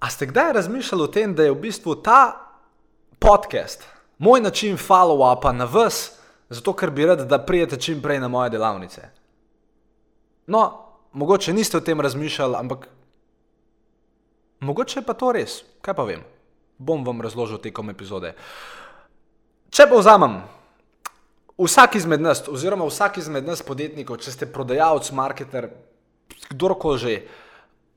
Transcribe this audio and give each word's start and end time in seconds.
A 0.00 0.10
ste 0.10 0.26
kdaj 0.26 0.52
razmišljali 0.52 1.04
o 1.04 1.06
tem, 1.06 1.34
da 1.34 1.42
je 1.42 1.52
v 1.52 1.60
bistvu 1.60 1.94
ta 1.94 2.48
podcast 3.18 3.84
moj 4.18 4.40
način 4.40 4.76
follow-upa 4.76 5.52
na 5.52 5.64
vas, 5.64 6.12
zato 6.48 6.72
ker 6.72 6.90
bi 6.90 7.06
rad, 7.06 7.26
da 7.28 7.38
prijete 7.38 7.80
čim 7.80 8.02
prej 8.02 8.20
na 8.20 8.28
moje 8.28 8.50
delavnice? 8.50 9.08
No, 10.46 10.62
mogoče 11.12 11.52
niste 11.52 11.76
o 11.76 11.80
tem 11.80 12.00
razmišljali, 12.00 12.56
ampak 12.56 12.88
mogoče 14.60 15.00
je 15.00 15.04
pa 15.06 15.14
to 15.14 15.32
res, 15.32 15.62
kaj 15.80 15.94
pa 15.94 16.04
vem. 16.04 16.22
Bom 16.78 17.04
vam 17.04 17.20
razložil 17.20 17.58
tekom 17.58 17.90
epizode. 17.90 18.34
Če 19.70 19.86
povzamem, 19.90 20.40
vsak 21.58 21.98
izmed 21.98 22.22
nas, 22.22 22.42
oziroma 22.48 22.86
vsak 22.86 23.18
izmed 23.18 23.46
nas 23.46 23.62
podjetnikov, 23.62 24.22
če 24.22 24.32
ste 24.32 24.46
prodajalec, 24.46 25.10
marketer, 25.12 25.70
kdorkoli 26.50 26.98
že, 26.98 27.14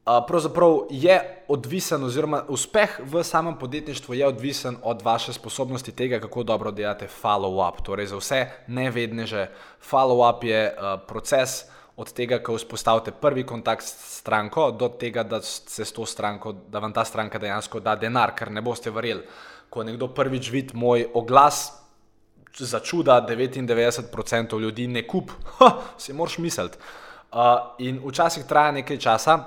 pravzaprav 0.06 0.78
je 0.90 1.44
odvisen, 1.48 2.04
oziroma 2.04 2.44
uspeh 2.50 3.00
v 3.06 3.24
samem 3.24 3.58
podjetništvu 3.58 4.14
je 4.14 4.28
odvisen 4.28 4.78
od 4.84 5.02
vaše 5.02 5.34
sposobnosti 5.34 5.92
tega, 5.92 6.20
kako 6.20 6.44
dobro 6.44 6.72
delate 6.72 7.08
follow-up. 7.22 7.84
Torej, 7.84 8.08
za 8.08 8.18
vse 8.18 8.46
nevedneže, 8.68 9.48
follow-up 9.92 10.46
je 10.46 10.76
proces 11.08 11.66
od 11.96 12.14
tega, 12.14 12.40
ko 12.40 12.56
vzpostavite 12.58 13.12
prvi 13.12 13.44
kontakt 13.46 13.84
s 13.84 14.18
stranko, 14.22 14.72
do 14.72 14.90
tega, 14.90 15.24
da, 15.24 15.42
stranko, 15.42 16.54
da 16.54 16.80
vam 16.80 16.94
ta 16.94 17.06
stranka 17.06 17.40
dejansko 17.40 17.80
da 17.80 17.96
denar, 17.96 18.34
ker 18.36 18.52
ne 18.52 18.62
boste 18.62 18.92
verjeli. 18.92 19.22
Ko 19.70 19.84
nekdo 19.84 20.08
prvič 20.08 20.50
vidi 20.52 20.74
moj 20.74 21.06
oglas, 21.14 21.82
za 22.58 22.80
čuda 22.80 23.26
99% 23.30 24.60
ljudi 24.60 24.88
ne 24.88 25.08
kup, 25.08 25.32
ha, 25.58 25.72
si 25.98 26.14
moraš 26.14 26.38
misliti. 26.38 26.78
Uh, 27.32 27.38
in 27.80 28.02
včasih 28.04 28.44
traja 28.44 28.72
nekaj 28.72 28.98
časa, 28.98 29.38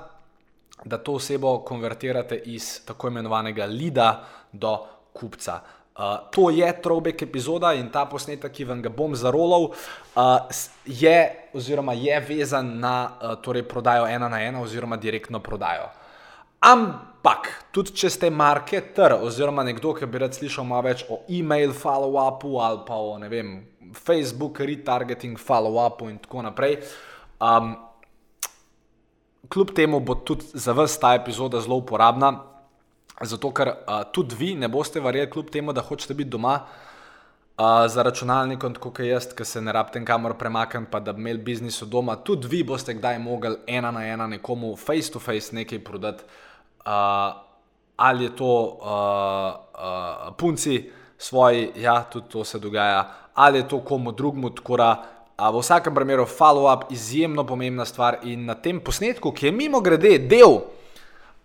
da 0.85 0.99
to 0.99 1.13
osebo 1.13 1.59
konvertirate 1.65 2.37
iz 2.45 2.85
tako 2.85 3.09
imenovanega 3.09 3.67
lida 3.67 4.25
do 4.53 4.79
kupca. 5.13 5.61
Uh, 5.95 6.03
to 6.31 6.51
je 6.51 6.83
trobek 6.83 7.23
epizoda 7.23 7.71
in 7.73 7.87
ta 7.91 8.03
posnetek, 8.11 8.53
ki 8.53 8.65
vam 8.67 8.81
ga 8.83 8.91
bom 8.91 9.15
zarolal, 9.15 9.69
uh, 9.71 10.23
je, 10.87 11.19
oziroma 11.55 11.95
je 11.95 12.19
vezan 12.21 12.73
na 12.83 12.95
uh, 13.07 13.37
torej 13.39 13.63
prodajo 13.63 14.09
ena 14.11 14.29
na 14.29 14.41
ena, 14.43 14.59
oziroma 14.61 14.97
direktno 14.97 15.39
prodajo. 15.39 15.87
Ampak, 16.67 17.47
tudi 17.71 17.95
če 17.95 18.11
ste 18.11 18.31
marketer, 18.31 19.15
oziroma 19.23 19.63
nekdo, 19.63 19.95
ki 19.95 20.09
bi 20.11 20.19
rad 20.19 20.35
slišal 20.35 20.67
malo 20.67 20.89
več 20.89 21.07
o 21.07 21.21
e-mail 21.29 21.71
follow-upu 21.71 22.59
ali 22.59 22.83
pa 22.89 22.99
o 22.99 23.15
vem, 23.31 23.55
Facebook 23.95 24.59
retargeting 24.67 25.39
follow-upu 25.39 26.11
in 26.11 26.19
tako 26.19 26.43
naprej. 26.43 26.81
Um, 27.39 27.77
kljub 29.49 29.75
temu 29.75 30.01
bo 30.01 30.15
tudi 30.15 30.45
za 30.55 30.73
vas 30.73 30.99
ta 30.99 31.15
epizoda 31.15 31.61
zelo 31.61 31.77
uporabna, 31.77 32.33
zato 33.21 33.51
ker 33.55 33.69
uh, 33.69 34.03
tudi 34.13 34.35
vi 34.39 34.55
ne 34.55 34.69
boste 34.69 35.01
verjeli, 35.01 35.31
kljub 35.31 35.51
temu, 35.51 35.73
da 35.73 35.81
hočete 35.81 36.15
biti 36.15 36.31
doma. 36.31 36.61
Uh, 37.55 37.87
za 37.87 38.03
računalnikom, 38.03 38.75
tako 38.75 38.91
kot 38.91 39.07
jaz, 39.07 39.29
ki 39.31 39.45
se 39.47 39.61
ne 39.63 39.73
rabite 39.73 40.01
kamor 40.05 40.33
premakniti, 40.35 40.91
pa 40.91 40.99
da 41.01 41.13
bi 41.13 41.21
imeli 41.23 41.39
biznis 41.39 41.83
od 41.83 41.89
doma, 41.89 42.17
tudi 42.17 42.49
vi 42.51 42.65
boste 42.67 42.97
kdaj 42.99 43.19
mogli 43.23 43.55
ena 43.67 43.93
na 43.95 44.03
ena 44.07 44.27
nekomu 44.27 44.73
face 44.77 45.13
to 45.13 45.23
face 45.23 45.55
nekaj 45.55 45.79
prodati 45.85 46.25
uh, 46.87 47.45
ali 47.97 48.25
je 48.25 48.37
to 48.37 48.79
uh, 48.81 49.55
uh, 49.75 50.35
punci 50.37 50.91
svoji, 51.19 51.73
ja, 51.77 52.03
tudi 52.03 52.29
to 52.29 52.45
se 52.45 52.59
dogaja, 52.59 53.11
ali 53.35 53.59
je 53.59 53.69
to 53.69 53.81
komu 53.81 54.13
drugmu, 54.13 54.51
tako 54.51 54.77
da 54.77 55.05
uh, 55.39 55.51
v 55.51 55.61
vsakem 55.61 55.95
primeru 55.95 56.27
follow-up 56.27 56.91
je 56.91 56.95
izjemno 56.95 57.45
pomembna 57.47 57.85
stvar 57.85 58.19
in 58.23 58.45
na 58.45 58.55
tem 58.55 58.81
posnetku, 58.81 59.33
ki 59.33 59.47
je 59.47 59.53
mimo 59.53 59.81
grede 59.81 60.19
del. 60.19 60.61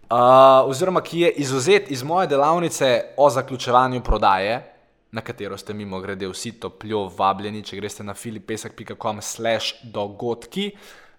Uh, 0.10 0.66
oziroma, 0.66 1.02
ki 1.02 1.20
je 1.20 1.32
izuzet 1.44 1.92
iz 1.92 2.04
moje 2.04 2.28
delavnice 2.28 3.14
o 3.18 3.30
zaključevanju 3.30 4.02
prodaje, 4.02 4.64
na 5.12 5.22
katero 5.22 5.58
ste 5.58 5.74
mimo 5.74 6.00
grede 6.00 6.28
vsi 6.28 6.52
topljo 6.60 7.08
vabljeni, 7.18 7.64
če 7.64 7.78
greste 7.78 8.04
na 8.04 8.14
filipesek.com/slash 8.14 9.84
dogodki, 9.84 10.72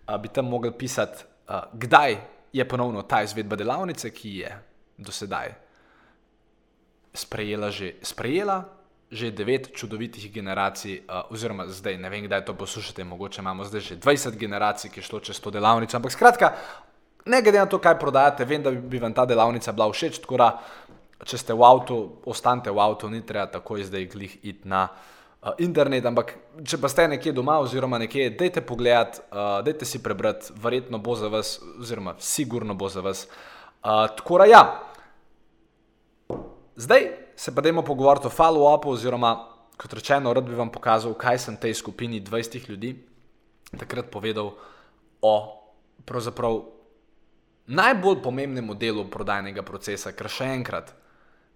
uh, 0.09 0.17
bi 0.19 0.29
tam 0.29 0.51
mogli 0.51 0.73
pisati, 0.73 1.25
uh, 1.49 1.71
kdaj 1.73 2.17
je 2.53 2.69
ponovno 2.69 3.03
ta 3.03 3.23
izvedba 3.23 3.57
delavnice, 3.57 4.11
ki 4.11 4.37
je 4.43 4.55
do 4.99 5.13
sedaj 5.13 5.55
sprejela 7.15 7.71
že, 7.71 7.99
sprejela 8.03 8.80
že 9.11 9.31
devet 9.35 9.73
čudovitih 9.75 10.33
generacij, 10.33 11.01
uh, 11.03 11.33
oziroma 11.35 11.67
zdaj 11.67 11.99
ne 11.99 12.11
vem, 12.11 12.25
kdaj 12.25 12.45
to 12.47 12.55
poslušate, 12.55 13.05
mogoče 13.05 13.43
imamo 13.43 13.65
zdaj 13.65 13.81
že 13.81 13.97
20 13.97 14.37
generacij, 14.39 14.91
ki 14.91 15.01
je 15.01 15.05
šlo 15.05 15.21
čez 15.21 15.41
to 15.41 15.51
delavnico. 15.51 15.97
Ampak 15.97 16.13
skratka, 16.13 16.53
ne 17.27 17.43
glede 17.43 17.59
na 17.59 17.67
to, 17.67 17.79
kaj 17.79 17.99
prodajate, 17.99 18.45
vem, 18.45 18.63
da 18.63 18.71
bi 18.71 18.99
vam 18.99 19.15
ta 19.15 19.27
delavnica 19.27 19.73
bila 19.73 19.91
všeč, 19.91 20.21
tako 20.23 20.39
da 20.39 20.51
če 21.27 21.39
ste 21.43 21.57
v 21.59 21.65
avtu, 21.67 21.97
ostanite 22.25 22.71
v 22.71 22.79
avtu, 22.79 23.11
ni 23.11 23.21
treba 23.27 23.51
takoj 23.51 23.83
zdaj 23.85 24.07
glih 24.15 24.37
iti 24.43 24.69
na. 24.69 24.89
Uh, 25.41 25.57
internet, 25.57 26.05
ampak 26.05 26.35
če 26.69 26.77
pa 26.77 26.89
ste 26.93 27.07
nekje 27.09 27.33
doma, 27.33 27.55
oziroma 27.65 27.97
nekje, 27.97 28.27
dajte 28.37 28.61
pogledat, 28.61 29.23
uh, 29.33 29.63
dajte 29.65 29.89
si 29.89 30.03
prebrati, 30.05 30.53
verjetno 30.53 31.01
bo 31.01 31.15
za 31.17 31.33
vas, 31.33 31.55
oziroma 31.81 32.13
sigurno 32.21 32.77
bo 32.77 32.91
za 32.93 33.01
vas. 33.01 33.25
Uh, 33.81 34.05
tako 34.13 34.43
da 34.43 34.45
ja. 34.45 34.63
Zdaj 36.77 37.09
se 37.41 37.55
pa 37.55 37.61
dajmo 37.65 37.83
pogovoriti 37.83 38.27
o 38.29 38.31
follow-upu, 38.31 38.93
oziroma 38.93 39.31
kot 39.81 39.93
rečeno, 39.97 40.33
rad 40.37 40.45
bi 40.45 40.59
vam 40.59 40.69
pokazal, 40.69 41.15
kaj 41.17 41.39
sem 41.39 41.57
tej 41.57 41.73
skupini 41.75 42.21
20 42.21 42.69
ljudi 42.69 42.93
takrat 43.79 44.11
povedal 44.13 44.53
o 45.23 45.35
pravzaprav 46.05 46.59
najbolj 47.67 48.21
pomembnem 48.23 48.75
delu 48.77 49.07
prodajnega 49.09 49.63
procesa, 49.63 50.13
ker 50.13 50.29
še 50.29 50.51
enkrat. 50.53 50.93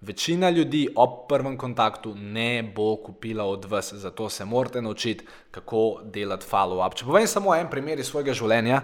Večina 0.04 0.50
ljudi 0.50 0.86
ob 0.96 1.26
prvem 1.28 1.58
kontaktu 1.60 2.14
ne 2.14 2.62
bo 2.62 2.96
kupila 3.04 3.44
od 3.44 3.64
vas, 3.68 3.92
zato 3.92 4.28
se 4.28 4.44
morate 4.44 4.82
naučiti, 4.82 5.26
kako 5.50 6.00
delati 6.04 6.48
follow-up. 6.48 6.96
Če 6.96 7.04
povem 7.04 7.28
samo 7.28 7.54
en 7.56 7.68
primer 7.68 8.00
iz 8.00 8.08
svojega 8.08 8.32
življenja, 8.32 8.82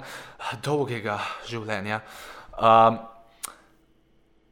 dolgega 0.64 1.16
življenja. 1.48 2.00
Uh, 2.60 2.96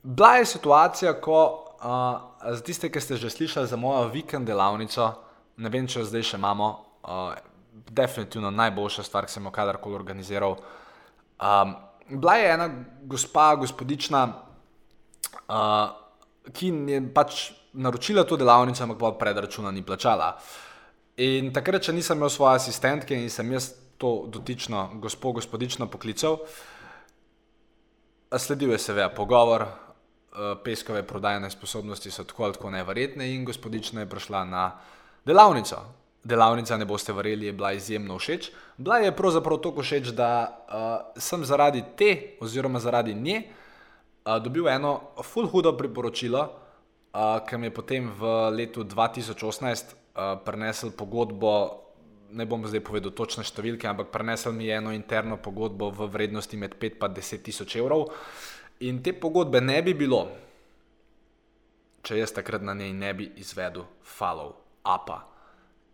bila 0.03 0.37
je 0.39 0.53
situacija, 0.57 1.17
ko 1.21 1.68
uh, 1.83 2.55
za 2.55 2.63
tiste, 2.63 2.91
ki 2.91 3.01
ste 3.01 3.17
že 3.17 3.31
slišali 3.31 3.67
za 3.67 3.77
mojo 3.77 4.09
vikend 4.13 4.47
delavnico, 4.47 5.13
ne 5.57 5.69
vem, 5.69 5.87
če 5.87 6.01
jo 6.01 6.09
zdaj 6.09 6.27
še 6.33 6.41
imamo, 6.41 6.69
uh, 7.05 7.33
definitivno 7.91 8.51
najboljša 8.51 9.07
stvar, 9.07 9.27
ki 9.27 9.33
sem 9.33 9.45
jo 9.45 9.55
kadarkoli 9.55 9.95
organiziral. 9.95 10.59
Um, 11.39 11.77
bila 12.09 12.37
je 12.37 12.53
ena 12.53 12.69
gospa, 13.07 13.55
gospodična. 13.57 14.27
Uh, 15.49 15.97
ki 16.53 16.73
je 16.89 17.01
pač 17.15 17.51
naročila 17.73 18.25
to 18.25 18.37
delavnico, 18.37 18.83
ampak 18.83 18.99
pa 18.99 19.13
predračuna 19.19 19.71
ni 19.71 19.83
plačala. 19.83 20.37
In 21.19 21.53
takrat, 21.53 21.83
če 21.85 21.93
nisem 21.93 22.19
imel 22.19 22.31
svoje 22.31 22.61
asistentke 22.63 23.17
in 23.17 23.29
sem 23.31 23.51
jaz 23.53 23.73
to 23.99 24.29
dotično 24.31 25.01
gospo, 25.03 25.33
gospodično 25.35 25.89
poklical, 25.91 26.39
sledil 28.39 28.73
je 28.73 28.79
seveda 28.79 29.11
pogovor, 29.11 29.67
peskove 30.65 31.03
prodajne 31.03 31.51
sposobnosti 31.51 32.11
so 32.11 32.25
tako 32.25 32.45
ali 32.45 32.55
tako 32.55 32.71
neverjetne 32.71 33.35
in 33.35 33.45
gospodična 33.45 34.01
je 34.01 34.11
prišla 34.11 34.45
na 34.45 34.65
delavnico. 35.25 35.81
Delavnica, 36.25 36.77
ne 36.77 36.85
boste 36.85 37.13
verjeli, 37.13 37.47
je 37.47 37.53
bila 37.53 37.73
izjemno 37.73 38.19
všeč. 38.19 38.51
Bila 38.77 38.99
je 38.99 39.17
pravzaprav 39.17 39.61
tako 39.63 39.83
všeč, 39.83 40.11
da 40.13 40.31
uh, 40.45 41.21
sem 41.23 41.45
zaradi 41.45 41.85
te, 41.97 42.37
oziroma 42.41 42.79
zaradi 42.83 43.15
nje, 43.15 43.43
uh, 43.47 44.37
dobil 44.43 44.69
eno 44.69 45.01
full 45.23 45.49
hudo 45.49 45.73
priporočilo, 45.79 46.43
uh, 46.43 47.39
ki 47.49 47.59
mi 47.59 47.71
je 47.71 47.75
potem 47.75 48.11
v 48.19 48.33
letu 48.51 48.85
2018 48.85 49.95
uh, 49.95 50.41
prenesel 50.45 50.91
pogodbo. 50.91 51.85
Ne 52.29 52.45
bom 52.45 52.67
zdaj 52.69 52.83
povedal 52.85 53.15
točne 53.17 53.41
številke, 53.41 53.89
ampak 53.89 54.11
prenesel 54.13 54.53
mi 54.53 54.67
je 54.69 54.77
eno 54.77 54.93
interno 54.93 55.39
pogodbo 55.41 55.89
v 55.89 56.11
vrednosti 56.13 56.59
med 56.61 56.77
5 56.77 56.99
in 57.09 57.15
10 57.17 57.47
tisoč 57.47 57.79
evrov. 57.81 58.11
In 58.81 59.03
te 59.03 59.13
pogodbe 59.13 59.61
ne 59.61 59.81
bi 59.83 59.95
bilo, 59.99 60.21
če 62.07 62.21
jaz 62.21 62.31
takrat 62.37 62.63
na 62.63 62.77
njej 62.79 62.93
ne 62.95 63.11
bi 63.15 63.27
izvedel 63.43 63.89
follow-upa. 64.07 65.19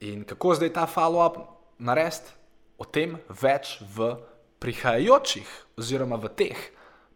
In 0.05 0.25
kako 0.29 0.55
zdaj 0.59 0.73
ta 0.77 0.85
follow-up 0.91 1.39
narediti, 1.81 2.35
o 2.77 2.85
tem 2.85 3.17
več 3.41 3.79
v 3.97 4.11
prihajajočih, 4.61 5.49
oziroma 5.81 6.19
v 6.21 6.29
teh 6.37 6.61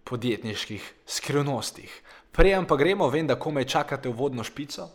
podjetniških 0.09 0.85
skrivnostih. 1.05 1.93
Prejem 2.33 2.65
pa 2.65 2.79
gremo, 2.81 3.11
vem, 3.13 3.27
da 3.29 3.37
komaj 3.37 3.69
čakate 3.69 4.09
vodno 4.09 4.47
špico, 4.47 4.89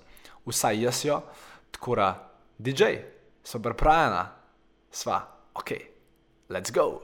vsaj 0.47 0.81
jaz 0.87 1.05
jo, 1.05 1.19
tako 1.75 1.99
da, 1.99 2.09
DJ, 2.57 2.97
so 3.45 3.61
pripravljena, 3.61 4.25
sva, 4.89 5.21
ok, 5.53 5.71
let's 6.49 6.73
go. 6.73 7.03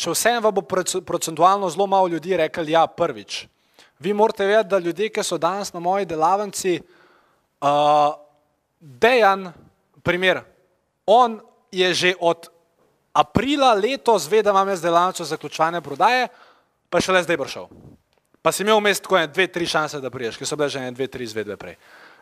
Še 0.00 0.38
vam 0.40 0.54
bo 0.54 0.62
procentualno 0.64 1.68
zelo 1.68 1.86
malo 1.86 2.08
ljudi 2.08 2.36
rekel, 2.40 2.68
ja, 2.72 2.86
prvič. 2.86 3.44
Vi 4.00 4.14
morate 4.16 4.46
vedeti, 4.48 4.70
da 4.72 4.78
ljudje, 4.78 5.10
ki 5.12 5.22
so 5.24 5.36
danes 5.36 5.74
na 5.74 5.80
moji 5.80 6.08
delavnici, 6.08 6.78
uh, 7.60 8.14
dejan 8.80 9.50
primer, 10.02 10.40
on 11.06 11.40
je 11.72 11.94
že 11.94 12.14
od 12.20 12.48
aprila 13.12 13.74
letos 13.74 14.28
ve, 14.30 14.42
da 14.42 14.50
imam 14.50 14.68
jaz 14.68 14.82
delavnico 14.82 15.24
zaključovanja 15.24 15.80
prodaje, 15.80 16.28
pa 16.88 17.00
še 17.00 17.12
le 17.12 17.22
zdaj 17.22 17.36
prišel. 17.36 17.68
Pa 18.40 18.52
si 18.56 18.64
imel 18.64 18.80
vmes 18.80 19.02
tako 19.04 19.18
ene 19.20 19.28
dve, 19.28 19.50
tri 19.52 19.66
šanse, 19.68 20.00
da 20.00 20.10
priješ, 20.10 20.38
ki 20.40 20.48
so 20.48 20.56
bile 20.56 20.70
že 20.72 20.80
ene 20.80 20.96
dve, 20.96 21.10
tri 21.12 21.28
izvedbe 21.28 21.58
prej. 21.60 21.76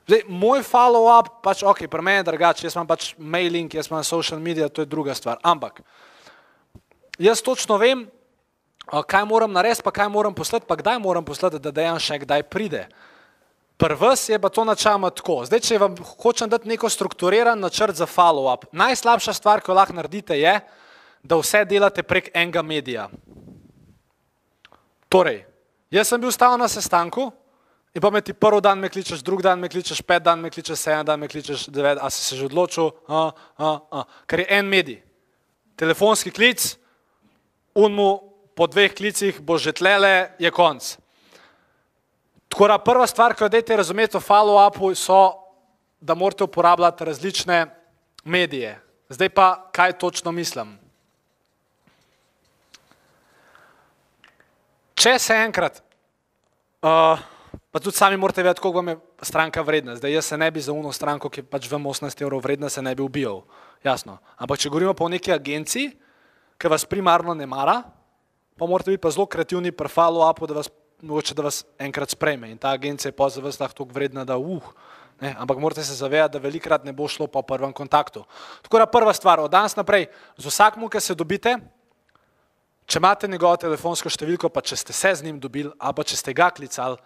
Zdaj, 0.09 0.25
moj 0.27 0.65
follow-up, 0.65 1.31
pač 1.45 1.63
ok, 1.63 1.85
pri 1.87 2.03
meni 2.03 2.25
je 2.25 2.29
drugače, 2.33 2.67
jaz 2.67 2.75
imam 2.75 2.89
pač 2.89 3.13
mailing, 3.19 3.71
jaz 3.71 3.91
imam 3.93 4.03
social 4.05 4.41
media, 4.41 4.67
to 4.69 4.83
je 4.83 4.89
druga 4.89 5.15
stvar. 5.15 5.39
Ampak, 5.45 5.83
jaz 7.19 7.43
točno 7.43 7.77
vem, 7.77 8.07
kaj 9.07 9.25
moram 9.25 9.53
narediti, 9.53 9.83
pa 9.85 9.91
kaj 9.91 10.09
moram 10.09 10.35
poslati, 10.35 10.67
pa 10.69 10.77
kdaj 10.77 10.99
moram 10.99 11.25
poslati, 11.25 11.59
da 11.59 11.71
dejan 11.71 12.01
še 12.01 12.21
kdaj 12.25 12.43
pride. 12.49 12.87
Prvs 13.79 14.29
je 14.29 14.39
pa 14.43 14.49
to 14.49 14.65
načeloma 14.65 15.11
tako. 15.15 15.45
Zdaj, 15.47 15.61
če 15.63 15.79
vam 15.79 15.95
hočem 16.19 16.51
dati 16.51 16.69
neko 16.69 16.89
strukturiran 16.91 17.61
načrt 17.61 17.95
za 17.95 18.09
follow-up, 18.11 18.67
najslabša 18.73 19.37
stvar, 19.39 19.63
ki 19.63 19.71
jo 19.71 19.77
lahko 19.79 19.95
naredite, 19.95 20.35
je, 20.35 20.57
da 21.23 21.39
vse 21.39 21.63
delate 21.69 22.03
prek 22.03 22.33
enega 22.35 22.63
medija. 22.63 23.07
Torej, 25.09 25.45
jaz 25.95 26.11
sem 26.11 26.21
bil 26.21 26.35
stal 26.35 26.59
na 26.59 26.67
sestanku 26.69 27.31
in 27.95 28.03
pa 28.03 28.11
me 28.11 28.21
ti 28.21 28.35
prvi 28.35 28.61
dan 28.61 28.79
me 28.79 28.91
kličeš, 28.91 29.23
drugi 29.25 29.47
dan 29.47 29.61
me 29.61 29.71
kličeš, 29.71 30.03
pet 30.03 30.23
dan 30.23 30.43
me 30.43 30.51
kličeš, 30.51 30.79
sedem 30.79 31.07
dan 31.07 31.21
me 31.21 31.29
kličeš, 31.31 31.69
devet, 31.73 31.99
a 32.03 32.11
si 32.11 32.23
se 32.23 32.37
že 32.37 32.51
odločil, 32.51 32.91
a, 33.09 33.31
a, 33.57 33.71
a. 33.91 34.05
ker 34.27 34.43
je 34.43 34.47
en 34.59 34.69
medij. 34.69 35.01
Telefonski 35.79 36.31
klic, 36.35 36.75
unmu 37.79 38.11
po 38.59 38.67
dveh 38.67 38.91
klicih 38.91 39.39
bo 39.39 39.55
že 39.59 39.73
tlele, 39.73 40.35
je 40.39 40.51
konc. 40.51 40.99
Tako 42.49 42.69
da 42.69 42.79
prva 42.83 43.07
stvar, 43.07 43.37
ki 43.37 43.45
jo 43.45 43.53
dajte 43.53 43.77
razumeti 43.77 44.17
o 44.19 44.25
follow-upu, 44.25 44.91
so, 44.99 45.39
da 46.01 46.15
morate 46.15 46.45
uporabljati 46.45 47.05
različne 47.05 47.67
medije. 48.25 48.81
Zdaj 49.09 49.29
pa, 49.29 49.71
kaj 49.73 49.99
točno 49.99 50.33
mislim? 50.33 50.79
Če 54.99 55.15
se 55.23 55.35
enkrat, 55.47 55.79
uh, 56.83 57.21
pa 57.71 57.79
tudi 57.79 57.97
sami 57.97 58.17
morate 58.17 58.43
vedeti, 58.43 58.61
koliko 58.61 58.81
vam 58.81 58.89
je 58.89 58.97
stranka 59.23 59.63
vredna. 59.63 59.95
Zdaj 59.97 60.13
jaz 60.13 60.27
se 60.27 60.39
ne 60.39 60.51
bi 60.51 60.61
za 60.61 60.73
uno 60.73 60.93
stranko, 60.93 61.31
ki 61.31 61.47
pač 61.47 61.71
vem 61.71 61.85
18 61.87 62.23
evrov 62.23 62.43
vredna, 62.43 62.69
se 62.69 62.83
ne 62.83 62.95
bi 62.95 63.03
ubijal. 63.03 63.45
Jasno. 63.85 64.19
Ampak 64.37 64.59
če 64.59 64.73
govorimo 64.73 64.95
pa 64.99 65.07
o 65.07 65.13
neki 65.13 65.33
agenciji, 65.33 65.93
ki 66.59 66.69
vas 66.69 66.85
primarno 66.85 67.35
ne 67.35 67.47
mara, 67.47 67.83
pa 68.59 68.67
morate 68.67 68.91
biti 68.91 69.03
pa 69.03 69.11
zelo 69.15 69.27
kreativni 69.27 69.73
pri 69.73 69.89
follow-upu, 69.89 70.47
da 70.51 70.55
vas 70.59 70.71
mogoče 71.03 71.35
da 71.35 71.43
vas 71.47 71.63
enkrat 71.79 72.11
sprejme 72.11 72.51
in 72.51 72.59
ta 72.59 72.73
agencija 72.75 73.09
je 73.09 73.17
pa 73.17 73.29
za 73.31 73.41
vas 73.41 73.61
lahko 73.61 73.85
tako 73.85 73.95
vredna, 73.95 74.25
da 74.25 74.37
uh, 74.37 74.63
ne, 75.21 75.35
ampak 75.39 75.59
morate 75.59 75.85
se 75.85 75.95
zavedati, 75.95 76.33
da 76.33 76.39
velikrat 76.39 76.85
ne 76.85 76.93
bo 76.93 77.09
šlo 77.09 77.27
po 77.27 77.43
prvem 77.43 77.73
kontaktu. 77.73 78.25
Tako 78.63 78.79
da 78.79 78.87
prva 78.87 79.13
stvar, 79.13 79.41
od 79.41 79.51
danes 79.51 79.77
naprej, 79.77 80.07
z 80.37 80.47
vsakmu, 80.47 80.89
ki 80.89 81.01
se 81.01 81.15
dobite, 81.15 81.57
če 82.87 82.99
imate 82.99 83.29
njegovo 83.29 83.57
telefonsko 83.57 84.11
številko, 84.11 84.49
pa 84.49 84.63
če 84.63 84.77
ste 84.77 84.93
se 84.93 85.15
z 85.15 85.27
njim 85.27 85.41
dobili, 85.41 85.73
ali 85.79 85.95
pa 85.95 86.07
če 86.07 86.17
ste 86.17 86.35
ga 86.35 86.51
klicali, 86.51 86.97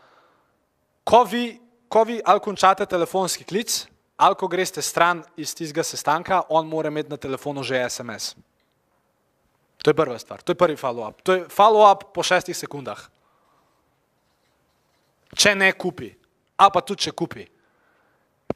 ko 1.05 1.25
vi, 1.25 1.59
ko 1.89 2.05
vi 2.05 2.21
ali 2.25 2.41
končate 2.41 2.87
telefonski 2.87 3.45
klic, 3.45 3.83
ali 4.17 4.39
ko 4.39 4.49
greste 4.49 4.83
stran 4.83 5.25
iz 5.37 5.55
tistega 5.57 5.83
sestanka, 5.83 6.45
on 6.49 6.69
mora 6.69 6.93
imeti 6.93 7.11
na 7.11 7.17
telefonu 7.17 7.65
že 7.65 7.81
SMS. 7.89 8.37
To 9.83 9.91
je 9.91 9.95
prva 9.95 10.19
stvar, 10.19 10.43
to 10.43 10.55
je 10.55 10.59
prvi 10.59 10.77
follow-up. 10.79 11.23
To 11.23 11.35
je 11.35 11.47
follow-up 11.51 12.15
po 12.15 12.23
šestih 12.23 12.55
sekundah. 12.57 12.99
Če 15.35 15.55
ne 15.59 15.73
kupi, 15.75 16.13
a 16.61 16.69
pa 16.71 16.83
tudi 16.87 17.09
če 17.09 17.13
kupi. 17.17 17.47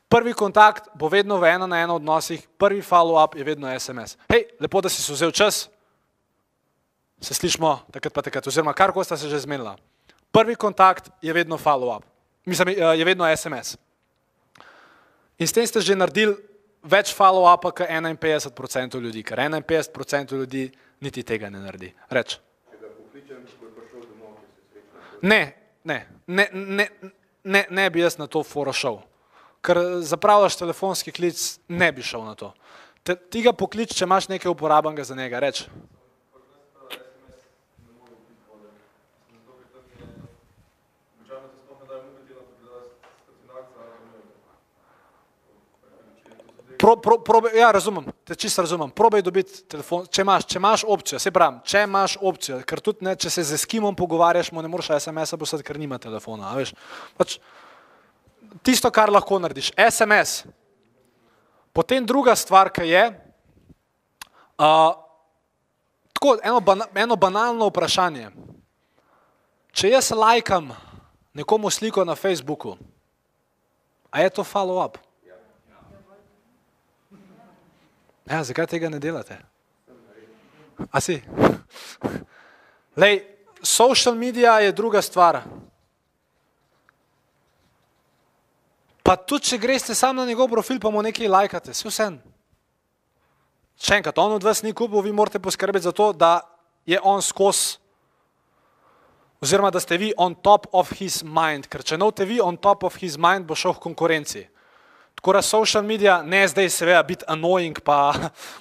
Prvi 0.06 0.36
kontakt 0.38 0.92
bo 0.94 1.10
vedno 1.10 1.40
v 1.42 1.50
eno 1.50 1.66
na 1.66 1.80
eno 1.82 1.96
odnosih, 1.98 2.44
prvi 2.58 2.78
follow-up 2.78 3.34
je 3.34 3.42
vedno 3.42 3.66
SMS. 3.66 4.14
Hej, 4.30 4.46
lepo, 4.62 4.78
da 4.80 4.92
si 4.92 5.02
se 5.02 5.10
vzel 5.10 5.34
čas, 5.34 5.66
se 7.18 7.34
slišmo 7.34 7.88
takrat 7.90 8.14
pa 8.14 8.22
takrat, 8.22 8.46
oziroma 8.46 8.76
kar 8.76 8.94
ko 8.94 9.02
sta 9.02 9.18
se 9.18 9.26
že 9.26 9.42
zmenila. 9.42 9.74
Prvi 10.30 10.54
kontakt 10.54 11.10
je 11.18 11.32
vedno 11.32 11.58
follow-up, 11.58 12.06
mislim, 12.46 12.76
je 12.78 13.04
vedno 13.04 13.26
SMS. 13.36 13.74
In 15.42 15.48
s 15.48 15.52
tem 15.52 15.66
ste 15.66 15.82
že 15.82 15.98
naredili 15.98 16.38
več 16.86 17.12
follow-upa, 17.16 17.72
kot 17.72 17.88
51% 17.88 19.00
ljudi, 19.02 19.22
ker 19.26 19.40
51% 19.42 20.36
ljudi 20.38 20.66
niti 21.04 21.24
tega 21.26 21.50
ne 21.50 21.60
naredi. 21.62 21.92
Reč. 22.10 22.38
Ne, 25.22 25.40
ne, 25.84 25.98
ne, 26.26 26.48
ne, 26.52 26.88
ne, 27.44 27.66
ne 27.70 27.90
bi 27.90 28.02
jaz 28.02 28.18
na 28.20 28.26
to 28.30 28.42
foro 28.44 28.72
šel, 28.76 29.00
ker 29.64 29.80
zapravljaš 30.04 30.58
telefonski 30.60 31.14
klic, 31.14 31.40
ne 31.68 31.88
bi 31.92 32.04
šel 32.04 32.26
na 32.26 32.34
to. 32.38 32.52
Te, 33.06 33.16
ti 33.16 33.42
ga 33.44 33.54
poklič, 33.56 33.94
če 33.96 34.04
imaš 34.04 34.28
nekaj 34.28 34.50
uporabenega 34.52 35.06
za 35.06 35.16
njega, 35.16 35.40
reč. 35.42 35.64
Pro, 46.86 46.96
pro, 46.96 47.18
probe, 47.18 47.50
ja, 47.54 47.72
razumem, 47.74 48.04
te 48.24 48.34
čisto 48.38 48.62
razumem. 48.62 48.90
Probaj 48.94 49.22
dobiti 49.26 49.64
telefon, 49.66 50.04
če 50.06 50.22
imaš, 50.22 50.44
če 50.46 50.58
imaš 50.60 50.84
opcijo, 50.86 51.18
se 51.18 51.30
pravi, 51.34 51.56
če 51.66 51.80
imaš 51.82 52.12
opcijo, 52.22 52.60
ker 52.62 52.78
tudi 52.78 53.02
ne, 53.02 53.16
če 53.18 53.30
se 53.34 53.42
z 53.42 53.56
eskimom 53.56 53.96
pogovarjaš, 53.98 54.52
mu 54.54 54.62
ne 54.62 54.68
moreš 54.70 54.92
SMS-a 54.94 55.34
poslati, 55.40 55.64
ker 55.66 55.80
nima 55.82 55.98
telefona. 55.98 56.52
Veš, 56.54 56.70
pač, 57.18 57.34
tisto, 58.62 58.92
kar 58.94 59.10
lahko 59.10 59.40
narediš, 59.42 59.72
SMS. 59.82 60.44
Potem 61.74 62.06
druga 62.06 62.36
stvar, 62.38 62.70
ki 62.70 62.86
je, 62.86 63.02
uh, 64.62 64.94
tako 66.14 66.36
eno, 66.38 66.60
bana, 66.62 66.86
eno 66.94 67.16
banalno 67.18 67.66
vprašanje. 67.72 68.30
Če 69.74 69.90
jaz 69.90 70.12
lajkam 70.14 70.70
nekomu 71.34 71.66
sliko 71.74 72.06
na 72.06 72.14
Facebooku, 72.14 72.76
a 74.14 74.22
je 74.22 74.30
to 74.38 74.46
follow-up? 74.46 75.02
Ja, 78.26 78.42
zakaj 78.44 78.66
tega 78.66 78.90
ne 78.90 78.98
delate? 78.98 79.38
A 80.90 81.00
si? 81.00 81.20
Lej, 82.98 83.22
social 83.62 84.14
media 84.18 84.58
je 84.60 84.72
druga 84.72 85.02
stvar. 85.02 85.44
Pa 89.06 89.14
tudi, 89.14 89.52
če 89.52 89.60
greste 89.62 89.94
sam 89.94 90.18
na 90.18 90.26
njegov 90.26 90.50
profil, 90.50 90.80
pa 90.82 90.90
mu 90.90 91.02
nekaj 91.06 91.30
lajkate, 91.30 91.70
vse 91.70 91.86
vsem. 91.86 92.18
Še 93.78 94.00
enkrat, 94.00 94.18
on 94.18 94.34
od 94.34 94.42
vas 94.42 94.64
ni 94.66 94.74
kupil, 94.74 94.98
vi 95.04 95.14
morate 95.14 95.38
poskrbeti 95.38 95.86
za 95.86 95.92
to, 95.94 96.10
da 96.10 96.40
je 96.88 96.98
on 96.98 97.22
skos, 97.22 97.78
oziroma 99.38 99.70
da 99.70 99.78
ste 99.78 100.00
vi 100.00 100.10
on 100.18 100.34
top 100.34 100.66
of 100.74 100.90
his 100.98 101.20
mind, 101.22 101.68
ker 101.70 101.84
če 101.86 102.00
note 102.00 102.26
vi 102.26 102.40
on 102.42 102.58
top 102.58 102.82
of 102.88 102.98
his 102.98 103.14
mind, 103.20 103.46
bo 103.46 103.54
šel 103.54 103.76
v 103.76 103.84
konkurenci. 103.86 104.42
Tako 105.26 105.32
da 105.32 105.42
social 105.42 105.82
media 105.82 106.22
ne 106.22 106.48
zdaj 106.48 106.68
seveda 106.70 107.02
biti 107.02 107.24
annoying 107.26 107.80
pa 107.80 108.14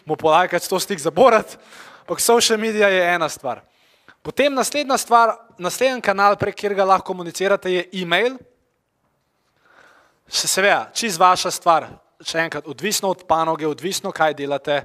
mu 0.05 0.15
polajkati 0.15 0.65
sto 0.65 0.79
stik 0.79 0.99
zaborat, 0.99 1.57
ampak 2.01 2.19
social 2.19 2.57
media 2.59 2.87
je 2.89 3.03
ena 3.13 3.29
stvar. 3.29 3.61
Potem 4.21 4.53
naslednja 4.53 4.97
stvar, 4.97 5.35
naslednji 5.61 6.01
kanal, 6.01 6.33
prek 6.35 6.57
kjer 6.57 6.73
ga 6.73 6.89
lahko 6.89 7.05
komunicirate, 7.05 7.69
je 7.69 7.85
e-mail. 8.01 8.39
Se 10.27 10.47
seveda, 10.47 10.89
čist 10.89 11.21
vaša 11.21 11.53
stvar, 11.53 11.85
še 12.25 12.41
enkrat, 12.47 12.65
odvisno 12.65 13.13
od 13.13 13.27
panoge, 13.29 13.69
odvisno 13.69 14.09
kaj 14.09 14.33
delate, 14.33 14.81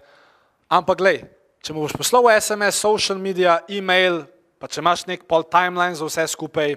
ampak 0.69 1.01
glej, 1.01 1.23
če 1.65 1.73
mu 1.73 1.89
boš 1.89 1.97
poslal 1.97 2.29
SMS, 2.37 2.77
social 2.77 3.17
media, 3.17 3.63
e-mail, 3.73 4.27
pa 4.61 4.69
če 4.69 4.85
imaš 4.85 5.09
nek 5.09 5.25
pol 5.25 5.49
timeline 5.49 5.97
za 5.97 6.05
vse 6.05 6.29
skupaj, 6.37 6.77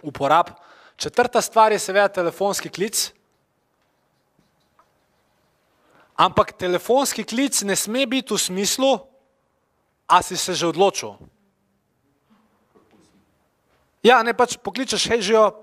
uporab. 0.00 0.56
Četrta 0.96 1.44
stvar 1.44 1.76
je 1.76 1.84
seveda 1.84 2.08
telefonski 2.08 2.72
klic, 2.72 3.10
Ampak 6.16 6.52
telefonski 6.52 7.24
klic 7.24 7.62
ne 7.62 7.76
sme 7.76 8.06
biti 8.06 8.34
v 8.34 8.38
smislu, 8.38 9.12
a 10.12 10.22
si 10.22 10.36
se 10.36 10.52
že 10.54 10.68
odločil. 10.68 11.16
Ja, 14.04 14.20
ne 14.20 14.34
pač 14.34 14.58
pokličeš, 14.58 15.08
hej, 15.08 15.22
živijo, 15.24 15.56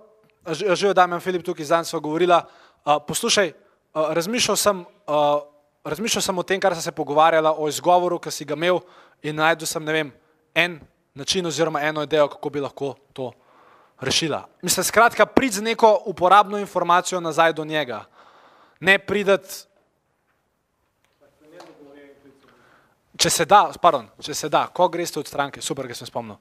živijo 0.47 0.95
Damien 0.95 1.21
Filip 1.21 1.43
tukaj, 1.45 1.67
zdaj 1.67 1.85
smo 1.85 1.99
govorila, 1.99 2.41
uh, 2.41 2.97
poslušaj, 3.03 3.51
uh, 3.51 4.15
razmišljal 4.15 4.57
sem, 4.57 4.79
uh, 4.81 5.43
razmišljal 5.83 6.23
sem 6.23 6.37
o 6.37 6.43
tem, 6.43 6.57
kar 6.57 6.73
sem 6.73 6.87
se 6.87 6.95
pogovarjala, 6.95 7.53
o 7.53 7.67
izgovoru, 7.67 8.17
ki 8.17 8.31
si 8.31 8.47
ga 8.47 8.55
imel 8.57 8.79
in 9.21 9.35
najdel 9.37 9.67
sem, 9.67 9.83
vem, 9.85 10.09
en 10.55 10.79
način 11.13 11.45
oziroma 11.45 11.83
eno 11.83 12.07
idejo, 12.07 12.31
kako 12.31 12.49
bi 12.49 12.63
lahko 12.63 12.95
to 13.13 13.29
rešila. 13.99 14.47
Mislim, 14.63 14.87
skratka, 14.87 15.27
prid 15.27 15.59
z 15.59 15.61
neko 15.61 16.07
uporabno 16.07 16.57
informacijo 16.57 17.19
nazaj 17.19 17.53
do 17.53 17.67
njega. 17.67 18.05
Ne 18.79 18.97
prideti. 18.97 19.68
Če 23.19 23.29
se 23.29 23.45
da, 23.45 23.65
pardon, 23.81 24.05
če 24.23 24.33
se 24.33 24.47
da, 24.47 24.69
ko 24.71 24.87
greste 24.87 25.19
od 25.19 25.27
stranke, 25.27 25.61
super, 25.61 25.87
da 25.89 25.95
sem 25.97 26.07
spomnil, 26.07 26.37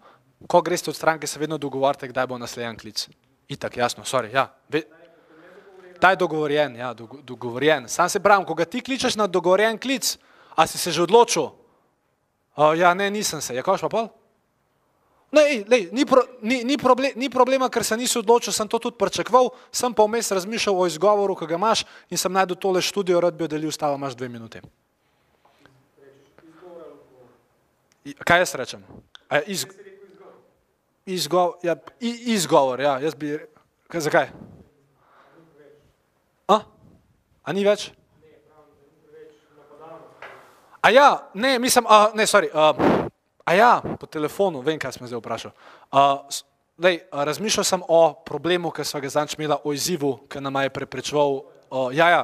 ko 0.46 0.60
greste 0.62 0.92
od 0.92 0.96
stranke, 0.96 1.26
se 1.26 1.40
vedno 1.42 1.58
dogovorite, 1.58 2.06
kdaj 2.12 2.28
bo 2.30 2.38
naslednji 2.38 2.78
klic. 2.78 3.08
Itak, 3.50 3.80
jasno, 3.80 4.04
sorry, 4.06 4.30
ja. 4.30 4.46
Ve, 4.70 4.84
ta 5.98 6.12
je 6.14 6.20
dogovorjen, 6.20 6.76
ja, 6.78 6.92
dogovorjen. 6.94 7.88
Sam 7.90 8.08
se 8.08 8.22
pravim, 8.22 8.46
ko 8.46 8.54
ga 8.54 8.64
ti 8.64 8.80
kličeš 8.80 9.18
na 9.18 9.26
dogovorjen 9.26 9.78
klic, 9.78 10.14
a 10.54 10.66
si 10.70 10.78
se 10.78 10.94
že 10.94 11.02
odločil? 11.02 11.50
O, 12.54 12.72
ja, 12.78 12.94
ne, 12.94 13.10
nisem 13.10 13.42
se, 13.42 13.54
je 13.54 13.62
kaš 13.62 13.82
pa 13.82 13.90
pol? 13.90 14.08
Ne, 15.34 15.64
lej, 15.68 15.90
ni, 15.92 16.06
pro, 16.06 16.22
ni, 16.42 16.62
ni, 16.64 16.78
problem, 16.78 17.12
ni 17.18 17.28
problema, 17.30 17.66
ker 17.68 17.84
se 17.84 17.98
nisi 17.98 18.18
odločil, 18.18 18.54
sem 18.54 18.68
to 18.70 18.78
tudi 18.78 18.96
pričakoval, 18.96 19.50
sem 19.74 19.92
pa 19.94 20.06
vmes 20.06 20.30
razmišljal 20.30 20.78
o 20.78 20.86
izgovoru, 20.86 21.34
ki 21.34 21.50
ga 21.50 21.58
imaš 21.58 21.84
in 22.08 22.18
sem 22.18 22.32
najdel 22.32 22.56
tole 22.56 22.82
študijo, 22.82 23.20
rad 23.20 23.34
bi 23.34 23.44
oddelil, 23.44 23.74
stava 23.74 23.98
imaš 23.98 24.14
dve 24.14 24.30
minuti. 24.30 24.62
Kaj 28.24 28.44
jaz 28.44 28.54
rečem? 28.54 28.84
A, 29.28 29.40
iz, 29.46 29.66
izgo, 31.06 31.58
ja, 31.62 31.76
izgovor, 32.00 32.80
ja, 32.80 32.98
jaz 33.02 33.14
bi, 33.14 33.36
kaj, 33.88 34.06
zakaj? 34.08 34.30
A? 36.48 36.60
A 37.44 37.52
ni 37.52 37.64
več? 37.66 37.90
A 40.80 40.90
ja, 40.94 41.28
ne, 41.34 41.58
mislim, 41.58 41.84
a, 41.90 42.08
ne, 42.14 42.24
sorry, 42.24 42.48
a, 42.54 42.72
A 43.48 43.56
ja, 43.56 43.80
po 43.80 44.04
telefonu, 44.04 44.60
vem, 44.60 44.76
kaj 44.76 44.92
sem 44.92 45.08
zdaj 45.08 45.22
vprašal. 45.24 45.52
Uh, 45.88 46.20
lej, 46.76 47.00
uh, 47.08 47.24
razmišljal 47.24 47.64
sem 47.64 47.80
o 47.88 48.12
problemu, 48.12 48.68
ki 48.68 48.84
smo 48.84 49.00
ga 49.00 49.08
zdaj 49.08 49.32
imeli, 49.38 49.56
o 49.64 49.72
izzivu, 49.72 50.18
ki 50.28 50.42
nam 50.44 50.60
je 50.60 50.68
preprečeval. 50.68 51.48
Uh, 51.72 51.88
ja, 51.96 52.10
ja, 52.12 52.22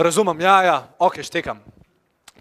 razumem, 0.00 0.40
ja, 0.40 0.56
ja, 0.64 0.78
ok, 0.96 1.20
štekam. 1.20 1.60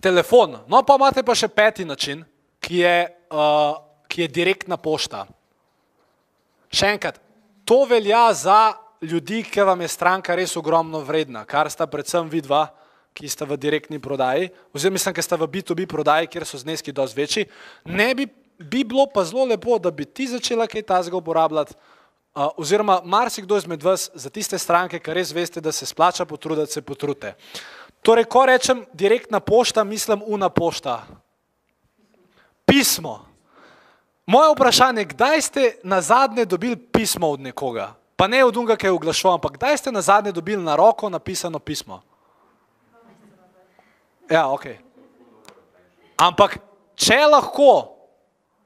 Telefon, 0.02 0.60
no 0.68 0.84
pa 0.86 0.98
imate 1.00 1.24
pa 1.24 1.36
še 1.36 1.48
peti 1.48 1.86
način, 1.86 2.24
ki 2.60 2.82
je, 2.82 2.96
uh, 3.32 3.78
ki 4.08 4.26
je 4.26 4.32
direktna 4.32 4.78
pošta. 4.78 5.26
Še 6.74 6.96
enkrat, 6.96 7.22
to 7.66 7.84
velja 7.90 8.28
za 8.34 8.76
ljudi, 9.02 9.44
ki 9.44 9.66
vam 9.66 9.82
je 9.82 9.92
stranka 9.94 10.36
res 10.36 10.56
ogromno 10.58 11.02
vredna, 11.06 11.46
kar 11.46 11.70
sta 11.72 11.88
predvsem 11.88 12.30
vidva 12.30 12.68
ki 13.16 13.32
sta 13.32 13.48
v 13.48 13.56
direktni 13.56 13.96
prodaji, 14.00 14.52
oziroma 14.76 15.00
mislim, 15.00 15.16
ki 15.16 15.24
sta 15.24 15.40
v 15.40 15.48
B2B 15.48 15.88
prodaji, 15.88 16.28
kjer 16.28 16.44
so 16.44 16.60
zneski 16.60 16.92
dosti 16.92 17.16
večji, 17.16 17.46
ne 17.88 18.12
bi, 18.12 18.28
bi 18.60 18.84
bilo 18.84 19.08
pa 19.08 19.24
zelo 19.24 19.46
lepo, 19.48 19.80
da 19.80 19.92
bi 19.92 20.04
ti 20.06 20.28
začela 20.28 20.68
kaj 20.68 20.84
tazga 20.84 21.16
uporabljati, 21.16 21.78
uh, 22.36 22.52
oziroma 22.60 23.00
marsikdo 23.08 23.56
izmed 23.58 23.84
vas 23.84 24.10
za 24.14 24.30
tiste 24.30 24.60
stranke, 24.60 25.00
ki 25.00 25.16
res 25.16 25.32
veste, 25.32 25.64
da 25.64 25.72
se 25.72 25.88
splača 25.88 26.28
potruditi, 26.28 26.76
se 26.76 26.84
potrudite. 26.84 27.38
Torej, 28.06 28.30
ko 28.30 28.46
rečem 28.46 28.86
direktna 28.94 29.40
pošta, 29.40 29.84
mislim 29.84 30.22
una 30.26 30.50
pošta. 30.50 31.02
Pismo. 32.66 33.26
Moje 34.26 34.52
vprašanje, 34.54 35.06
kdaj 35.06 35.42
ste 35.42 35.64
na 35.84 36.02
zadnje 36.02 36.46
dobili 36.46 36.76
pismo 36.76 37.30
od 37.30 37.42
nekoga? 37.42 37.94
Pa 38.16 38.28
ne 38.28 38.46
od 38.46 38.58
unga, 38.58 38.78
ki 38.78 38.86
je 38.86 38.92
oglašal, 38.92 39.34
ampak 39.34 39.58
kdaj 39.58 39.78
ste 39.78 39.92
na 39.92 40.02
zadnje 40.02 40.32
dobili 40.32 40.64
na 40.64 40.76
roko 40.76 41.10
napisano 41.10 41.60
pismo? 41.60 42.02
Ja, 44.30 44.54
ok. 44.54 44.66
Ampak, 46.18 46.58
če 46.96 47.26
lahko 47.26 47.98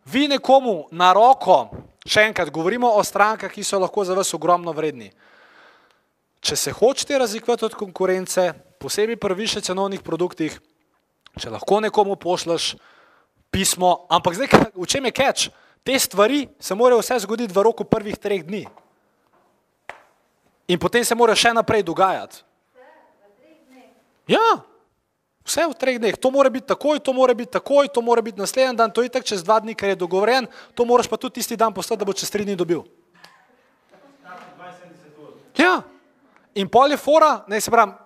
vi 0.06 0.28
nekomu 0.28 0.88
na 0.92 1.14
roko, 1.16 1.70
še 2.04 2.28
enkrat 2.28 2.52
govorimo 2.52 2.92
o 2.92 3.04
strankah, 3.04 3.52
ki 3.52 3.64
so 3.64 3.80
lahko 3.80 4.04
za 4.04 4.16
vas 4.20 4.34
ogromno 4.36 4.76
vredni. 4.76 5.12
Če 6.40 6.56
se 6.56 6.72
hočete 6.72 7.18
razlikovati 7.20 7.66
od 7.66 7.76
konkurence, 7.76 8.54
posebej 8.80 9.20
pri 9.20 9.36
više 9.36 9.62
cenovnih 9.62 10.02
produktih, 10.02 10.56
če 11.40 11.50
lahko 11.50 11.80
nekomu 11.80 12.16
pošleš 12.16 12.76
pismo, 13.52 14.08
ampak 14.10 14.36
zdaj, 14.36 14.48
v 14.76 14.86
čem 14.88 15.06
je 15.06 15.12
catch? 15.12 15.50
Te 15.84 16.00
stvari 16.00 16.48
se 16.60 16.76
morajo 16.76 17.00
vse 17.00 17.20
zgoditi 17.24 17.54
v 17.54 17.64
roku 17.64 17.84
prvih 17.84 18.18
treh 18.18 18.44
dni. 18.44 18.66
In 20.68 20.80
potem 20.80 21.06
se 21.06 21.16
morajo 21.16 21.40
še 21.40 21.54
naprej 21.54 21.84
dogajati. 21.84 22.44
Ja, 24.30 24.62
Vse 25.50 25.66
v 25.66 25.74
treh 25.74 25.98
dneh, 25.98 26.14
to 26.14 26.30
mora 26.30 26.46
biti 26.54 26.70
takoj, 26.70 27.02
to 27.02 27.10
mora 27.10 27.34
biti 27.34 27.58
takoj, 27.58 27.90
to 27.90 28.06
mora 28.06 28.22
biti 28.22 28.38
naslednji 28.38 28.78
dan, 28.78 28.94
to 28.94 29.02
je 29.02 29.10
tako 29.10 29.26
čez 29.26 29.42
dva 29.42 29.58
dni, 29.58 29.74
ker 29.74 29.90
je 29.90 29.98
dogovoren, 29.98 30.46
to 30.78 30.86
moraš 30.86 31.10
pa 31.10 31.18
tudi 31.18 31.42
tisti 31.42 31.58
dan 31.58 31.74
postati, 31.74 31.98
da 31.98 32.06
bo 32.06 32.14
čez 32.14 32.30
tri 32.30 32.46
dni 32.46 32.54
dobil. 32.54 32.84
Ja, 35.58 35.82
in 36.54 36.70
pol 36.70 36.94
je 36.94 37.02
fora, 37.02 37.42
ne 37.50 37.58
se 37.58 37.74
pravim, 37.74 37.98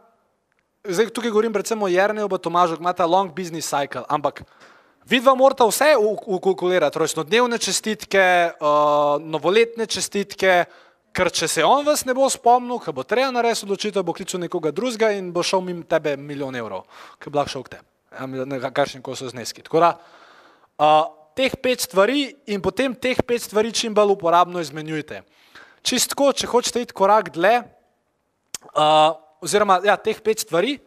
zdaj 0.88 1.10
tukaj 1.16 1.32
govorim 1.32 1.54
predvsem 1.54 1.82
o 1.82 1.88
Jerneju, 1.88 2.30
pa 2.30 2.38
Tomažu, 2.38 2.78
ima 2.80 2.94
ta 2.94 3.06
long 3.06 3.34
business 3.36 3.72
cycle, 3.72 4.04
ampak 4.10 4.44
vidva 5.10 5.36
morata 5.36 5.68
vse 5.68 5.96
ukalkulirati, 5.98 7.00
rojstnodnevne 7.00 7.58
čestitke, 7.58 8.26
uh, 8.60 9.22
novoletne 9.22 9.86
čestitke, 9.86 10.66
Ker 11.14 11.30
če 11.30 11.46
se 11.46 11.62
on 11.62 11.84
vas 11.86 12.02
ne 12.08 12.14
bo 12.18 12.26
spomnil, 12.32 12.80
ko 12.82 12.90
bo 12.98 13.04
treba 13.06 13.30
narediti 13.30 13.68
odločitev, 13.68 14.02
bo 14.02 14.16
klical 14.18 14.42
nekoga 14.42 14.72
drugega 14.74 15.12
in 15.14 15.30
bo 15.34 15.44
šel 15.46 15.62
mimo 15.62 15.86
tebe 15.86 16.16
milijon 16.18 16.56
evrov, 16.58 16.88
ki 17.22 17.30
bi 17.30 17.38
lahko 17.38 17.54
šel 17.54 17.66
k 17.68 17.76
tebi, 17.76 18.62
kakšni 18.64 19.02
ko 19.06 19.14
so 19.14 19.30
zneski. 19.30 19.62
Tako 19.62 19.84
da 19.84 19.92
uh, 19.94 21.04
teh 21.38 21.54
pet 21.54 21.86
stvari 21.86 22.32
in 22.50 22.64
potem 22.66 22.98
teh 22.98 23.22
pet 23.22 23.46
stvari 23.46 23.70
čim 23.78 23.94
bolj 23.94 24.16
uporabno 24.16 24.64
izmenjujte. 24.64 25.22
Čistko, 25.86 26.32
če 26.34 26.50
hočete 26.50 26.82
iti 26.88 26.98
korak 26.98 27.30
dlje, 27.38 27.60
uh, 28.74 29.14
oziroma 29.44 29.80
ja, 29.84 29.98
teh 30.00 30.20
pet 30.24 30.40
stvari, 30.40 30.78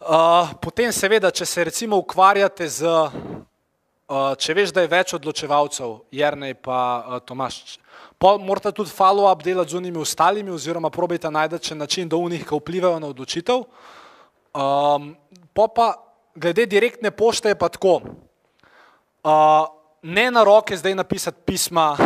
uh, 0.00 0.54
potem 0.62 0.92
seveda, 0.94 1.30
če 1.34 1.46
se 1.46 1.64
recimo 1.66 1.98
ukvarjate 1.98 2.68
z, 2.70 2.86
uh, 2.86 4.32
če 4.38 4.54
veš, 4.54 4.72
da 4.74 4.84
je 4.84 4.92
več 4.92 5.14
odločevalcev, 5.18 5.98
Jernej 6.14 6.54
pa 6.62 6.80
uh, 7.02 7.20
Tomaš, 7.26 7.78
morate 8.22 8.72
tudi 8.74 8.94
follow-up 8.94 9.42
delati 9.42 9.74
z 9.74 9.78
unimi 9.78 9.98
ostalimi, 10.02 10.54
oziroma 10.54 10.90
probajte 10.90 11.30
najti 11.30 11.74
način, 11.74 12.08
da 12.08 12.16
unih, 12.16 12.46
ki 12.46 12.60
vplivajo 12.62 12.98
na 13.02 13.10
odločitev. 13.10 13.66
Um, 14.58 15.14
pa, 15.54 15.94
glede 16.34 16.66
direktne 16.66 17.10
pošte, 17.10 17.52
je 17.52 17.58
pa 17.58 17.68
tako. 17.68 18.00
Uh, 19.22 19.66
ne 20.02 20.30
na 20.30 20.44
roke 20.46 20.76
zdaj 20.76 20.94
napisati 20.94 21.42
pisma, 21.44 21.96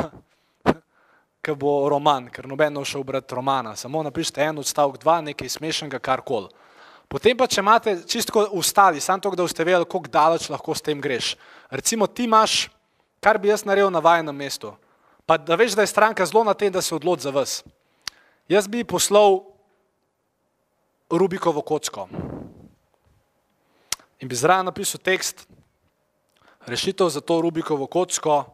ki 1.42 1.54
bo 1.58 1.88
roman, 1.90 2.28
ker 2.30 2.46
noben 2.46 2.74
ne 2.74 2.84
šel 2.86 3.02
brati 3.04 3.34
romana. 3.34 3.76
Samo 3.76 4.02
napišite 4.02 4.44
en 4.44 4.62
odstavek, 4.62 5.00
dva, 5.02 5.20
nekaj 5.20 5.48
smešnega, 5.48 5.98
kar 5.98 6.22
koli. 6.22 6.48
Potem 7.10 7.36
pa, 7.36 7.48
če 7.50 7.60
imate 7.60 7.96
čisto 8.08 8.46
ustali, 8.56 9.00
samo 9.00 9.20
to, 9.20 9.34
da 9.34 9.42
boste 9.42 9.66
vedeli, 9.66 9.84
kako 9.84 10.08
daleč 10.08 10.48
lahko 10.48 10.74
s 10.74 10.84
tem 10.86 11.00
greš. 11.02 11.34
Recimo, 11.70 12.06
ti 12.06 12.24
imaš, 12.24 12.70
kar 13.20 13.42
bi 13.42 13.50
jaz 13.50 13.66
naredil 13.66 13.90
na 13.92 14.00
vajenem 14.00 14.36
mestu 14.36 14.72
pa 15.26 15.38
da 15.38 15.54
veš, 15.54 15.72
da 15.72 15.82
je 15.82 15.86
stranka 15.86 16.26
zelo 16.26 16.44
na 16.44 16.54
tem, 16.54 16.72
da 16.72 16.82
se 16.82 16.94
odloči 16.94 17.22
za 17.22 17.30
vas. 17.30 17.64
Jaz 18.48 18.68
bi 18.68 18.84
poslal 18.84 19.40
Rubikovo 21.10 21.62
kocko 21.62 22.08
in 24.20 24.28
bi 24.28 24.36
zraven 24.36 24.66
napisal 24.66 25.00
tekst. 25.00 25.46
Rešitev 26.66 27.08
za 27.08 27.20
to 27.20 27.40
Rubikovo 27.40 27.86
kocko 27.86 28.44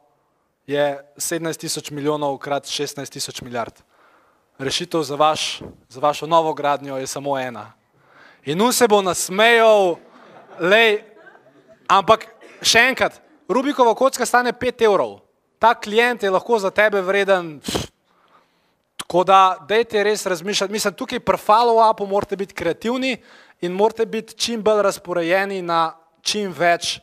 je 0.68 0.84
17 1.16 1.64
tisoč 1.64 1.90
milijonov 1.90 2.36
krat 2.38 2.68
16 2.68 3.08
tisoč 3.08 3.40
milijard. 3.40 3.72
Rešitev 4.58 5.02
za, 5.02 5.16
vaš, 5.16 5.62
za 5.88 6.00
vašo 6.00 6.26
novo 6.26 6.52
gradnjo 6.54 6.98
je 7.00 7.06
samo 7.06 7.38
ena. 7.38 7.72
In 8.44 8.60
on 8.60 8.72
se 8.72 8.88
bo 8.88 9.00
nasmejal, 9.02 9.96
lej, 10.60 11.00
ampak 11.88 12.28
še 12.62 12.84
enkrat, 12.92 13.16
Rubikova 13.48 13.94
kocka 13.96 14.26
stane 14.28 14.52
5 14.52 14.84
evrov 14.84 15.18
ta 15.58 15.74
klient 15.74 16.22
je 16.22 16.30
lahko 16.30 16.58
za 16.58 16.70
tebe 16.70 17.00
vreden. 17.02 17.60
Tako 18.96 19.24
da, 19.24 19.58
dajte 19.68 20.02
res 20.04 20.26
razmišljati. 20.26 20.72
Mislim, 20.72 20.94
tukaj 20.94 21.20
pri 21.20 21.38
follow-upu 21.38 22.06
morate 22.06 22.36
biti 22.36 22.54
kreativni 22.54 23.16
in 23.60 23.72
morate 23.72 24.06
biti 24.06 24.34
čim 24.34 24.62
bolj 24.62 24.82
razporejeni 24.82 25.62
na 25.62 25.96
čim 26.22 26.52
več 26.52 26.98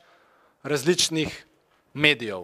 različnih 0.63 1.45
medijev. 1.93 2.43